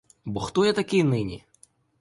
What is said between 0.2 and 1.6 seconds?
Бо хто я такий нині?